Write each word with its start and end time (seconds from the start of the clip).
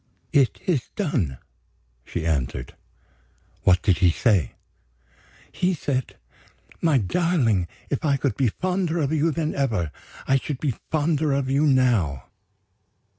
"It 0.33 0.59
is 0.65 0.89
done," 0.95 1.37
she 2.03 2.25
answered. 2.25 2.73
"What 3.61 3.83
did 3.83 3.99
he 3.99 4.09
say?" 4.09 4.53
"He 5.51 5.75
said: 5.75 6.15
'My 6.81 6.97
darling, 6.97 7.67
if 7.91 8.03
I 8.03 8.17
could 8.17 8.35
be 8.35 8.47
fonder 8.49 8.97
of 8.97 9.13
you 9.13 9.29
than 9.29 9.53
ever, 9.53 9.91
I 10.27 10.37
should 10.37 10.59
be 10.59 10.73
fonder 10.89 11.33
of 11.33 11.51
you 11.51 11.67
now. 11.67 12.23